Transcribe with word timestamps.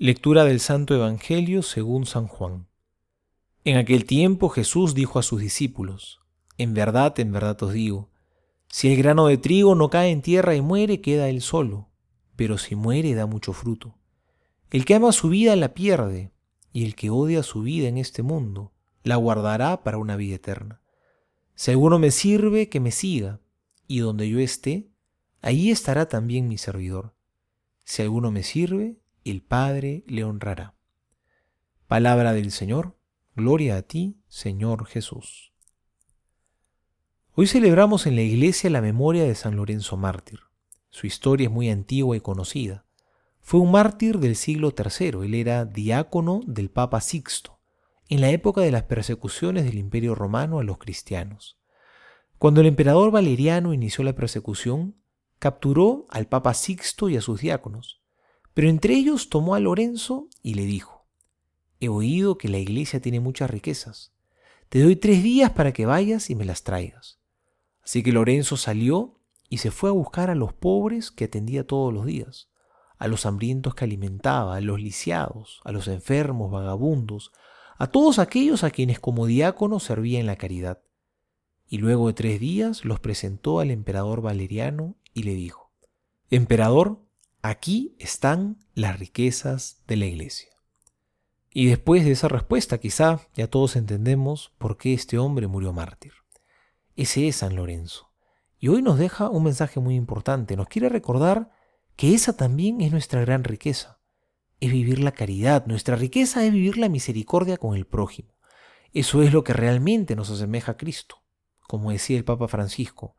Lectura 0.00 0.44
del 0.44 0.60
Santo 0.60 0.94
Evangelio 0.94 1.60
según 1.60 2.06
San 2.06 2.28
Juan. 2.28 2.68
En 3.64 3.78
aquel 3.78 4.04
tiempo 4.04 4.48
Jesús 4.48 4.94
dijo 4.94 5.18
a 5.18 5.24
sus 5.24 5.40
discípulos, 5.40 6.20
En 6.56 6.72
verdad, 6.72 7.18
en 7.18 7.32
verdad 7.32 7.60
os 7.64 7.72
digo, 7.72 8.08
si 8.68 8.92
el 8.92 8.96
grano 8.96 9.26
de 9.26 9.38
trigo 9.38 9.74
no 9.74 9.90
cae 9.90 10.12
en 10.12 10.22
tierra 10.22 10.54
y 10.54 10.60
muere, 10.60 11.00
queda 11.00 11.28
él 11.28 11.40
solo, 11.40 11.88
pero 12.36 12.58
si 12.58 12.76
muere 12.76 13.12
da 13.16 13.26
mucho 13.26 13.52
fruto. 13.52 13.96
El 14.70 14.84
que 14.84 14.94
ama 14.94 15.10
su 15.10 15.30
vida 15.30 15.56
la 15.56 15.74
pierde, 15.74 16.30
y 16.72 16.84
el 16.84 16.94
que 16.94 17.10
odia 17.10 17.42
su 17.42 17.62
vida 17.62 17.88
en 17.88 17.98
este 17.98 18.22
mundo, 18.22 18.70
la 19.02 19.16
guardará 19.16 19.82
para 19.82 19.98
una 19.98 20.14
vida 20.14 20.36
eterna. 20.36 20.80
Si 21.56 21.72
alguno 21.72 21.98
me 21.98 22.12
sirve, 22.12 22.68
que 22.68 22.78
me 22.78 22.92
siga, 22.92 23.40
y 23.88 23.98
donde 23.98 24.28
yo 24.28 24.38
esté, 24.38 24.92
ahí 25.42 25.72
estará 25.72 26.08
también 26.08 26.46
mi 26.46 26.56
servidor. 26.56 27.16
Si 27.82 28.02
alguno 28.02 28.30
me 28.30 28.44
sirve, 28.44 29.00
el 29.30 29.42
Padre 29.42 30.04
le 30.06 30.24
honrará. 30.24 30.74
Palabra 31.86 32.32
del 32.32 32.50
Señor, 32.50 32.96
gloria 33.34 33.76
a 33.76 33.82
ti, 33.82 34.20
Señor 34.28 34.86
Jesús. 34.86 35.52
Hoy 37.34 37.46
celebramos 37.46 38.06
en 38.06 38.16
la 38.16 38.22
iglesia 38.22 38.68
la 38.68 38.80
memoria 38.80 39.24
de 39.24 39.34
San 39.34 39.56
Lorenzo 39.56 39.96
Mártir. 39.96 40.40
Su 40.90 41.06
historia 41.06 41.46
es 41.46 41.52
muy 41.52 41.70
antigua 41.70 42.16
y 42.16 42.20
conocida. 42.20 42.84
Fue 43.40 43.60
un 43.60 43.70
mártir 43.70 44.18
del 44.18 44.36
siglo 44.36 44.74
III, 44.76 45.24
él 45.24 45.34
era 45.34 45.64
diácono 45.64 46.40
del 46.46 46.70
Papa 46.70 47.00
Sixto, 47.00 47.60
en 48.08 48.20
la 48.20 48.30
época 48.30 48.60
de 48.60 48.70
las 48.70 48.82
persecuciones 48.82 49.64
del 49.64 49.78
Imperio 49.78 50.14
Romano 50.14 50.58
a 50.58 50.64
los 50.64 50.78
cristianos. 50.78 51.58
Cuando 52.38 52.60
el 52.60 52.66
emperador 52.66 53.10
Valeriano 53.10 53.72
inició 53.72 54.04
la 54.04 54.14
persecución, 54.14 54.96
capturó 55.38 56.06
al 56.10 56.26
Papa 56.26 56.54
Sixto 56.54 57.08
y 57.08 57.16
a 57.16 57.20
sus 57.20 57.40
diáconos. 57.40 57.97
Pero 58.58 58.70
entre 58.70 58.94
ellos 58.94 59.28
tomó 59.28 59.54
a 59.54 59.60
Lorenzo 59.60 60.26
y 60.42 60.54
le 60.54 60.64
dijo, 60.64 61.06
He 61.78 61.88
oído 61.88 62.38
que 62.38 62.48
la 62.48 62.58
iglesia 62.58 62.98
tiene 63.00 63.20
muchas 63.20 63.48
riquezas. 63.48 64.12
Te 64.68 64.82
doy 64.82 64.96
tres 64.96 65.22
días 65.22 65.52
para 65.52 65.72
que 65.72 65.86
vayas 65.86 66.28
y 66.28 66.34
me 66.34 66.44
las 66.44 66.64
traigas. 66.64 67.20
Así 67.84 68.02
que 68.02 68.10
Lorenzo 68.10 68.56
salió 68.56 69.20
y 69.48 69.58
se 69.58 69.70
fue 69.70 69.90
a 69.90 69.92
buscar 69.92 70.28
a 70.28 70.34
los 70.34 70.52
pobres 70.52 71.12
que 71.12 71.26
atendía 71.26 71.68
todos 71.68 71.94
los 71.94 72.04
días, 72.04 72.48
a 72.98 73.06
los 73.06 73.26
hambrientos 73.26 73.76
que 73.76 73.84
alimentaba, 73.84 74.56
a 74.56 74.60
los 74.60 74.80
lisiados, 74.80 75.60
a 75.62 75.70
los 75.70 75.86
enfermos, 75.86 76.50
vagabundos, 76.50 77.30
a 77.76 77.86
todos 77.86 78.18
aquellos 78.18 78.64
a 78.64 78.70
quienes 78.70 78.98
como 78.98 79.26
diácono 79.26 79.78
servía 79.78 80.18
en 80.18 80.26
la 80.26 80.34
caridad. 80.34 80.82
Y 81.68 81.78
luego 81.78 82.08
de 82.08 82.14
tres 82.14 82.40
días 82.40 82.84
los 82.84 82.98
presentó 82.98 83.60
al 83.60 83.70
emperador 83.70 84.20
Valeriano 84.20 84.96
y 85.14 85.22
le 85.22 85.34
dijo, 85.34 85.70
Emperador, 86.28 87.07
Aquí 87.48 87.96
están 87.98 88.58
las 88.74 88.98
riquezas 88.98 89.82
de 89.86 89.96
la 89.96 90.04
iglesia. 90.04 90.50
Y 91.50 91.68
después 91.68 92.04
de 92.04 92.10
esa 92.10 92.28
respuesta, 92.28 92.76
quizá 92.76 93.20
ya 93.34 93.48
todos 93.48 93.76
entendemos 93.76 94.52
por 94.58 94.76
qué 94.76 94.92
este 94.92 95.16
hombre 95.16 95.46
murió 95.46 95.72
mártir. 95.72 96.12
Ese 96.94 97.26
es 97.26 97.36
San 97.36 97.56
Lorenzo. 97.56 98.12
Y 98.58 98.68
hoy 98.68 98.82
nos 98.82 98.98
deja 98.98 99.30
un 99.30 99.44
mensaje 99.44 99.80
muy 99.80 99.94
importante. 99.94 100.58
Nos 100.58 100.68
quiere 100.68 100.90
recordar 100.90 101.50
que 101.96 102.12
esa 102.12 102.36
también 102.36 102.82
es 102.82 102.92
nuestra 102.92 103.22
gran 103.22 103.44
riqueza. 103.44 103.98
Es 104.60 104.70
vivir 104.70 104.98
la 104.98 105.12
caridad. 105.12 105.64
Nuestra 105.64 105.96
riqueza 105.96 106.44
es 106.44 106.52
vivir 106.52 106.76
la 106.76 106.90
misericordia 106.90 107.56
con 107.56 107.74
el 107.74 107.86
prójimo. 107.86 108.34
Eso 108.92 109.22
es 109.22 109.32
lo 109.32 109.42
que 109.42 109.54
realmente 109.54 110.16
nos 110.16 110.28
asemeja 110.28 110.72
a 110.72 110.76
Cristo. 110.76 111.24
Como 111.66 111.92
decía 111.92 112.18
el 112.18 112.26
Papa 112.26 112.46
Francisco, 112.46 113.16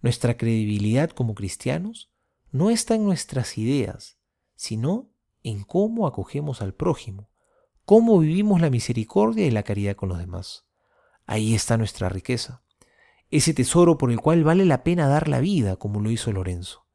nuestra 0.00 0.36
credibilidad 0.36 1.10
como 1.10 1.34
cristianos 1.34 2.13
no 2.54 2.70
está 2.70 2.94
en 2.94 3.04
nuestras 3.04 3.58
ideas, 3.58 4.16
sino 4.54 5.10
en 5.42 5.64
cómo 5.64 6.06
acogemos 6.06 6.62
al 6.62 6.72
prójimo, 6.72 7.28
cómo 7.84 8.16
vivimos 8.20 8.60
la 8.60 8.70
misericordia 8.70 9.44
y 9.44 9.50
la 9.50 9.64
caridad 9.64 9.96
con 9.96 10.08
los 10.08 10.18
demás. 10.18 10.64
Ahí 11.26 11.52
está 11.52 11.76
nuestra 11.76 12.08
riqueza, 12.08 12.62
ese 13.32 13.54
tesoro 13.54 13.98
por 13.98 14.12
el 14.12 14.20
cual 14.20 14.44
vale 14.44 14.64
la 14.66 14.84
pena 14.84 15.08
dar 15.08 15.26
la 15.26 15.40
vida, 15.40 15.74
como 15.74 16.00
lo 16.00 16.12
hizo 16.12 16.30
Lorenzo. 16.30 16.86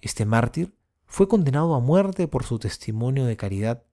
Este 0.00 0.24
mártir 0.24 0.74
fue 1.06 1.28
condenado 1.28 1.76
a 1.76 1.80
muerte 1.80 2.26
por 2.26 2.42
su 2.42 2.58
testimonio 2.58 3.26
de 3.26 3.36
caridad 3.36 3.84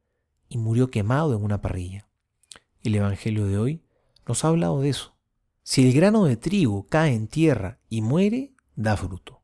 y 0.50 0.57
murió 0.57 0.90
quemado 0.90 1.35
en 1.35 1.44
una 1.44 1.62
parrilla. 1.62 2.07
El 2.81 2.96
Evangelio 2.96 3.46
de 3.46 3.59
hoy 3.59 3.84
nos 4.28 4.44
ha 4.44 4.47
hablado 4.47 4.81
de 4.81 4.90
eso. 4.90 5.16
Si 5.62 5.88
el 5.88 5.94
grano 5.94 6.25
de 6.25 6.38
trigo 6.38 6.88
cae 6.88 7.13
en 7.13 7.28
tierra 7.28 7.78
y 7.88 8.02
muere, 8.02 8.56
da 8.75 8.97
fruto. 8.97 9.43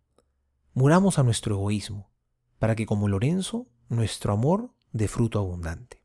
Muramos 0.74 1.20
a 1.20 1.24
nuestro 1.24 1.56
egoísmo, 1.56 2.12
para 2.60 2.76
que 2.76 2.86
como 2.86 3.08
Lorenzo, 3.08 3.68
nuestro 3.90 4.34
amor 4.34 4.72
dé 4.92 5.08
fruto 5.08 5.40
abundante. 5.40 6.04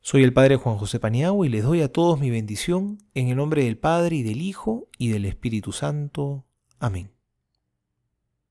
Soy 0.00 0.24
el 0.24 0.32
Padre 0.32 0.56
Juan 0.56 0.78
José 0.78 0.98
Paniagua 0.98 1.46
y 1.46 1.48
les 1.48 1.62
doy 1.62 1.80
a 1.80 1.92
todos 1.92 2.18
mi 2.18 2.30
bendición 2.30 2.98
en 3.14 3.28
el 3.28 3.36
nombre 3.36 3.64
del 3.64 3.78
Padre 3.78 4.16
y 4.16 4.22
del 4.22 4.42
Hijo 4.42 4.88
y 4.98 5.08
del 5.08 5.24
Espíritu 5.24 5.72
Santo. 5.72 6.44
Amén. 6.80 7.12